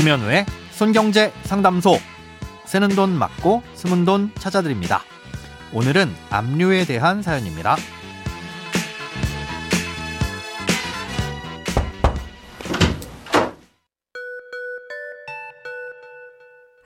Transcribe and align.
김현우의 0.00 0.46
손경제 0.70 1.30
상담소. 1.42 1.98
새는 2.64 2.88
돈 2.96 3.10
맞고 3.10 3.62
숨은 3.74 4.06
돈 4.06 4.30
찾아드립니다. 4.34 5.02
오늘은 5.74 6.08
압류에 6.30 6.86
대한 6.86 7.20
사연입니다. 7.20 7.76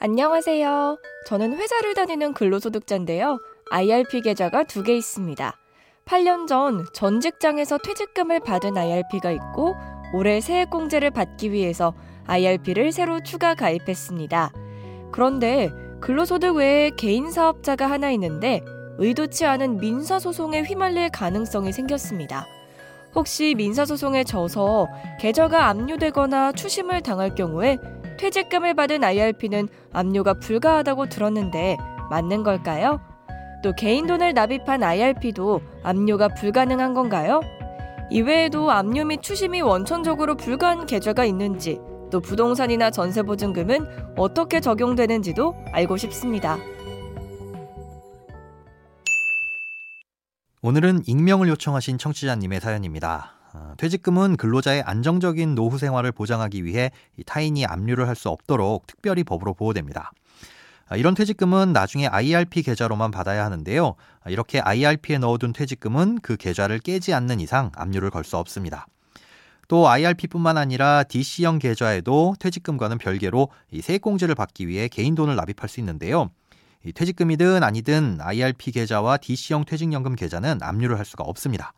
안녕하세요. 0.00 0.98
저는 1.26 1.56
회사를 1.56 1.94
다니는 1.94 2.34
근로소득자인데요. 2.34 3.38
IRP 3.70 4.20
계좌가 4.22 4.64
두 4.64 4.82
개 4.82 4.94
있습니다. 4.96 5.56
8년 6.04 6.46
전 6.46 6.84
전 6.92 7.20
직장에서 7.20 7.78
퇴직금을 7.78 8.40
받은 8.40 8.76
IRP가 8.76 9.30
있고 9.30 9.74
올해 10.12 10.40
세액공제를 10.40 11.10
받기 11.10 11.52
위해서 11.52 11.94
IRP를 12.26 12.92
새로 12.92 13.22
추가 13.22 13.54
가입했습니다. 13.54 14.52
그런데 15.12 15.70
근로소득 16.00 16.56
외에 16.56 16.90
개인 16.90 17.30
사업자가 17.30 17.90
하나 17.90 18.10
있는데 18.10 18.62
의도치 18.98 19.46
않은 19.46 19.78
민사소송에 19.78 20.62
휘말릴 20.62 21.10
가능성이 21.10 21.72
생겼습니다. 21.72 22.46
혹시 23.14 23.54
민사소송에 23.56 24.24
져서 24.24 24.88
계좌가 25.20 25.68
압류되거나 25.68 26.52
추심을 26.52 27.00
당할 27.00 27.34
경우에 27.34 27.78
퇴직금을 28.18 28.74
받은 28.74 29.02
IRP는 29.02 29.68
압류가 29.92 30.34
불가하다고 30.34 31.08
들었는데 31.08 31.76
맞는 32.10 32.42
걸까요? 32.42 33.00
또 33.62 33.72
개인 33.74 34.06
돈을 34.06 34.34
납입한 34.34 34.82
IRP도 34.82 35.60
압류가 35.82 36.28
불가능한 36.28 36.92
건가요? 36.94 37.40
이외에도 38.10 38.70
압류 38.70 39.06
및 39.06 39.22
추심이 39.22 39.62
원천적으로 39.62 40.36
불가한 40.36 40.86
계좌가 40.86 41.24
있는지 41.24 41.80
또 42.14 42.20
부동산이나 42.20 42.92
전세보증금은 42.92 44.14
어떻게 44.16 44.60
적용되는지도 44.60 45.56
알고 45.72 45.96
싶습니다. 45.96 46.58
오늘은 50.62 51.02
익명을 51.08 51.48
요청하신 51.48 51.98
청취자님의 51.98 52.60
사연입니다. 52.60 53.32
어, 53.52 53.72
퇴직금은 53.78 54.36
근로자의 54.36 54.82
안정적인 54.82 55.56
노후 55.56 55.76
생활을 55.76 56.12
보장하기 56.12 56.64
위해 56.64 56.92
타인이 57.26 57.66
압류를 57.66 58.06
할 58.06 58.14
수 58.14 58.28
없도록 58.28 58.86
특별히 58.86 59.24
법으로 59.24 59.54
보호됩니다. 59.54 60.12
아, 60.86 60.96
이런 60.96 61.16
퇴직금은 61.16 61.72
나중에 61.72 62.06
IRP 62.06 62.62
계좌로만 62.62 63.10
받아야 63.10 63.44
하는데요. 63.44 63.96
아, 64.22 64.30
이렇게 64.30 64.60
IRP에 64.60 65.18
넣어둔 65.18 65.52
퇴직금은 65.52 66.20
그 66.22 66.36
계좌를 66.36 66.78
깨지 66.78 67.12
않는 67.12 67.40
이상 67.40 67.72
압류를 67.74 68.10
걸 68.10 68.22
수 68.22 68.36
없습니다. 68.36 68.86
또 69.74 69.88
IRP뿐만 69.88 70.56
아니라 70.56 71.02
DC형 71.02 71.58
계좌에도 71.58 72.36
퇴직금과는 72.38 72.96
별개로 72.96 73.48
세액공제를 73.82 74.36
받기 74.36 74.68
위해 74.68 74.86
개인 74.86 75.16
돈을 75.16 75.34
납입할 75.34 75.68
수 75.68 75.80
있는데요. 75.80 76.30
퇴직금이든 76.94 77.64
아니든 77.64 78.18
IRP 78.20 78.70
계좌와 78.70 79.16
DC형 79.16 79.64
퇴직연금 79.64 80.14
계좌는 80.14 80.60
압류를 80.62 80.96
할 80.96 81.04
수가 81.04 81.24
없습니다. 81.24 81.72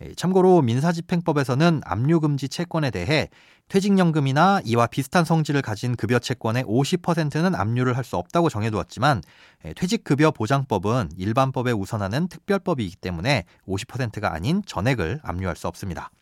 예, 0.00 0.14
참고로 0.14 0.62
민사집행법에서는 0.62 1.80
압류금지 1.84 2.48
채권에 2.48 2.92
대해 2.92 3.28
퇴직연금이나 3.66 4.60
이와 4.64 4.86
비슷한 4.86 5.24
성질을 5.24 5.60
가진 5.60 5.96
급여 5.96 6.20
채권의 6.20 6.62
50%는 6.62 7.56
압류를 7.56 7.96
할 7.96 8.04
수 8.04 8.16
없다고 8.16 8.48
정해두었지만 8.48 9.22
예, 9.64 9.72
퇴직급여 9.72 10.30
보장법은 10.30 11.10
일반법에 11.16 11.72
우선하는 11.72 12.28
특별법이기 12.28 12.94
때문에 12.94 13.42
50%가 13.66 14.32
아닌 14.32 14.62
전액을 14.64 15.18
압류할 15.24 15.56
수 15.56 15.66
없습니다. 15.66 16.12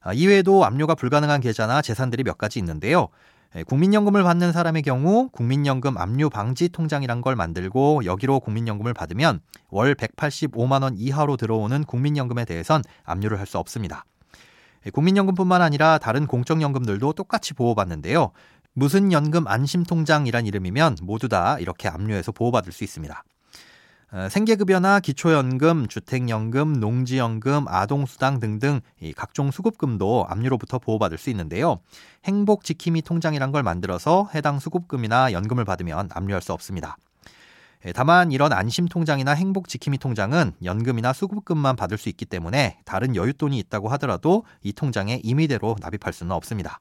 아, 0.00 0.12
이외에도 0.12 0.64
압류가 0.64 0.94
불가능한 0.94 1.40
계좌나 1.40 1.82
재산들이 1.82 2.24
몇 2.24 2.38
가지 2.38 2.58
있는데요. 2.58 3.08
예, 3.56 3.62
국민연금을 3.62 4.22
받는 4.22 4.52
사람의 4.52 4.82
경우 4.82 5.30
국민연금 5.30 5.96
압류 5.96 6.28
방지 6.28 6.68
통장이란 6.68 7.22
걸 7.22 7.34
만들고 7.34 8.04
여기로 8.04 8.40
국민연금을 8.40 8.92
받으면 8.92 9.40
월 9.70 9.94
185만 9.94 10.82
원 10.82 10.96
이하로 10.98 11.36
들어오는 11.36 11.84
국민연금에 11.84 12.44
대해선 12.44 12.82
압류를 13.04 13.38
할 13.38 13.46
수 13.46 13.58
없습니다. 13.58 14.04
예, 14.86 14.90
국민연금뿐만 14.90 15.62
아니라 15.62 15.98
다른 15.98 16.26
공적연금들도 16.26 17.14
똑같이 17.14 17.54
보호받는데요. 17.54 18.32
무슨 18.74 19.12
연금 19.12 19.46
안심통장이란 19.48 20.46
이름이면 20.46 20.98
모두 21.02 21.28
다 21.28 21.58
이렇게 21.58 21.88
압류해서 21.88 22.32
보호받을 22.32 22.70
수 22.72 22.84
있습니다. 22.84 23.24
어, 24.10 24.26
생계급여나 24.30 25.00
기초연금, 25.00 25.86
주택연금, 25.86 26.80
농지연금, 26.80 27.68
아동수당 27.68 28.40
등등 28.40 28.80
각종 29.14 29.50
수급금도 29.50 30.26
압류로부터 30.28 30.78
보호받을 30.78 31.18
수 31.18 31.28
있는데요. 31.30 31.80
행복지킴이 32.24 33.02
통장이란 33.02 33.52
걸 33.52 33.62
만들어서 33.62 34.30
해당 34.34 34.60
수급금이나 34.60 35.32
연금을 35.32 35.66
받으면 35.66 36.08
압류할 36.12 36.40
수 36.40 36.54
없습니다. 36.54 36.96
예, 37.84 37.92
다만 37.92 38.32
이런 38.32 38.52
안심통장이나 38.52 39.32
행복지킴이 39.32 39.98
통장은 39.98 40.52
연금이나 40.64 41.12
수급금만 41.12 41.76
받을 41.76 41.98
수 41.98 42.08
있기 42.08 42.24
때문에 42.24 42.78
다른 42.84 43.12
여윳돈이 43.12 43.54
있다고 43.58 43.88
하더라도 43.90 44.44
이 44.62 44.72
통장에 44.72 45.20
임의대로 45.22 45.76
납입할 45.80 46.12
수는 46.12 46.32
없습니다. 46.32 46.80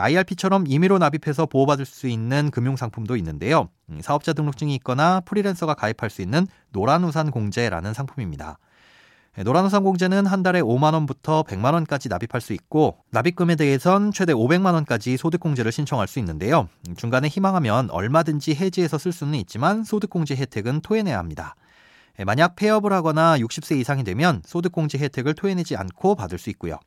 IRP처럼 0.00 0.64
임의로 0.66 0.98
납입해서 0.98 1.46
보호받을 1.46 1.84
수 1.84 2.08
있는 2.08 2.50
금융상품도 2.50 3.16
있는데요. 3.16 3.68
음, 3.90 4.00
사업자 4.02 4.32
등록증이 4.32 4.74
있거나 4.76 5.20
프리랜서가 5.20 5.74
가입할 5.74 6.10
수 6.10 6.22
있는 6.22 6.46
노란우산 6.70 7.30
공제라는 7.30 7.94
상품입니다. 7.94 8.58
예, 9.38 9.42
노란우산 9.42 9.82
공제는 9.82 10.26
한 10.26 10.42
달에 10.42 10.60
5만 10.60 10.94
원부터 10.94 11.42
100만 11.42 11.74
원까지 11.74 12.08
납입할 12.08 12.40
수 12.40 12.52
있고 12.52 12.98
납입금에 13.10 13.56
대해선 13.56 14.12
최대 14.12 14.32
500만 14.32 14.74
원까지 14.74 15.16
소득공제를 15.16 15.72
신청할 15.72 16.06
수 16.06 16.18
있는데요. 16.20 16.68
음, 16.88 16.94
중간에 16.96 17.28
희망하면 17.28 17.90
얼마든지 17.90 18.54
해지해서 18.54 18.98
쓸 18.98 19.12
수는 19.12 19.34
있지만 19.40 19.82
소득공제 19.82 20.36
혜택은 20.36 20.80
토해내야 20.82 21.18
합니다. 21.18 21.56
예, 22.20 22.24
만약 22.24 22.54
폐업을 22.54 22.92
하거나 22.92 23.36
60세 23.38 23.76
이상이 23.80 24.04
되면 24.04 24.40
소득공제 24.44 24.98
혜택을 24.98 25.34
토해내지 25.34 25.76
않고 25.76 26.14
받을 26.14 26.38
수 26.38 26.48
있고요. 26.50 26.78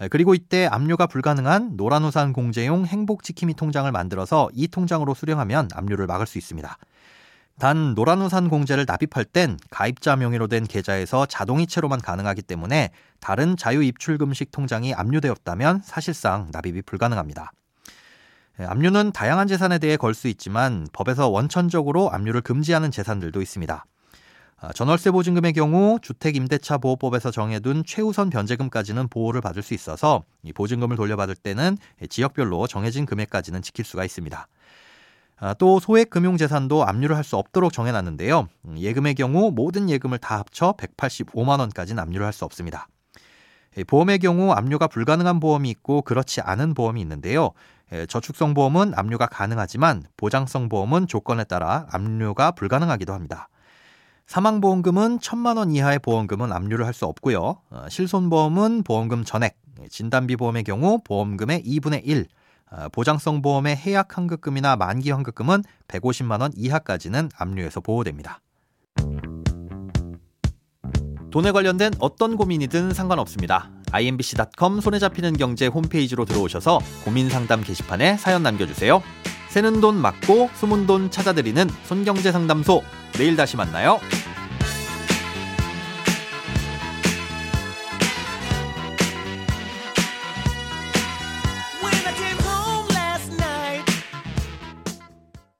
예, 0.00 0.08
그리고 0.08 0.34
이때 0.34 0.66
압류가 0.66 1.06
불가능한 1.06 1.76
노란우산 1.76 2.32
공제용 2.32 2.86
행복지킴이 2.86 3.54
통장을 3.54 3.90
만들어서 3.90 4.48
이 4.52 4.68
통장으로 4.68 5.14
수령하면 5.14 5.68
압류를 5.74 6.06
막을 6.06 6.26
수 6.26 6.38
있습니다. 6.38 6.76
단 7.58 7.94
노란우산 7.94 8.48
공제를 8.48 8.86
납입할 8.88 9.24
땐 9.24 9.58
가입자 9.70 10.16
명의로 10.16 10.48
된 10.48 10.64
계좌에서 10.64 11.26
자동이체로만 11.26 12.00
가능하기 12.00 12.42
때문에 12.42 12.90
다른 13.20 13.56
자유입출금식 13.56 14.50
통장이 14.50 14.94
압류되었다면 14.94 15.82
사실상 15.84 16.48
납입이 16.50 16.82
불가능합니다. 16.82 17.52
예, 18.60 18.64
압류는 18.64 19.12
다양한 19.12 19.48
재산에 19.48 19.78
대해 19.78 19.96
걸 19.96 20.14
수 20.14 20.28
있지만 20.28 20.86
법에서 20.92 21.28
원천적으로 21.28 22.10
압류를 22.10 22.40
금지하는 22.40 22.90
재산들도 22.90 23.40
있습니다. 23.40 23.84
아, 24.64 24.72
전월세 24.72 25.10
보증금의 25.10 25.54
경우 25.54 25.98
주택 26.00 26.36
임대차 26.36 26.78
보호법에서 26.78 27.32
정해둔 27.32 27.82
최우선 27.84 28.30
변제금까지는 28.30 29.08
보호를 29.08 29.40
받을 29.40 29.60
수 29.60 29.74
있어서 29.74 30.22
이 30.44 30.52
보증금을 30.52 30.94
돌려받을 30.96 31.34
때는 31.34 31.76
지역별로 32.08 32.68
정해진 32.68 33.04
금액까지는 33.04 33.60
지킬 33.62 33.84
수가 33.84 34.04
있습니다. 34.04 34.46
아, 35.40 35.54
또 35.54 35.80
소액 35.80 36.10
금융 36.10 36.36
재산도 36.36 36.84
압류를 36.84 37.16
할 37.16 37.24
수 37.24 37.36
없도록 37.36 37.72
정해놨는데요. 37.72 38.48
음, 38.66 38.78
예금의 38.78 39.16
경우 39.16 39.50
모든 39.50 39.90
예금을 39.90 40.18
다 40.18 40.38
합쳐 40.38 40.74
185만 40.78 41.58
원까지는 41.58 42.00
압류를 42.00 42.24
할 42.24 42.32
수 42.32 42.44
없습니다. 42.44 42.86
보험의 43.88 44.20
경우 44.20 44.52
압류가 44.52 44.86
불가능한 44.86 45.40
보험이 45.40 45.70
있고 45.70 46.02
그렇지 46.02 46.40
않은 46.40 46.74
보험이 46.74 47.00
있는데요. 47.00 47.50
저축성 48.06 48.54
보험은 48.54 48.92
압류가 48.94 49.26
가능하지만 49.26 50.04
보장성 50.16 50.68
보험은 50.68 51.08
조건에 51.08 51.42
따라 51.42 51.86
압류가 51.90 52.52
불가능하기도 52.52 53.12
합니다. 53.12 53.48
사망보험금은 54.32 55.20
천만 55.20 55.58
원 55.58 55.70
이하의 55.72 55.98
보험금은 55.98 56.52
압류를 56.52 56.86
할 56.86 56.94
수 56.94 57.04
없고요. 57.04 57.56
어, 57.70 57.86
실손보험은 57.88 58.82
보험금 58.82 59.24
전액, 59.24 59.56
진단비 59.90 60.36
보험의 60.36 60.64
경우 60.64 61.00
보험금의 61.04 61.62
2분의 61.64 62.02
1, 62.04 62.26
어, 62.70 62.88
보장성 62.92 63.42
보험의 63.42 63.76
해약 63.76 64.16
환급금이나 64.16 64.76
만기 64.76 65.10
환급금은 65.10 65.64
150만 65.88 66.40
원 66.40 66.50
이하까지는 66.54 67.30
압류해서 67.36 67.80
보호됩니다. 67.80 68.40
돈에 71.30 71.50
관련된 71.50 71.92
어떤 71.98 72.36
고민이든 72.36 72.94
상관없습니다. 72.94 73.70
imbc.com 73.90 74.80
손에 74.80 74.98
잡히는 74.98 75.36
경제 75.36 75.66
홈페이지로 75.66 76.24
들어오셔서 76.24 76.78
고민 77.04 77.28
상담 77.28 77.62
게시판에 77.62 78.16
사연 78.16 78.42
남겨주세요. 78.42 79.02
새는 79.48 79.82
돈 79.82 79.96
맞고 79.96 80.48
숨은 80.54 80.86
돈 80.86 81.10
찾아드리는 81.10 81.68
손경제 81.84 82.32
상담소. 82.32 82.82
내일 83.12 83.36
다시 83.36 83.58
만나요. 83.58 84.00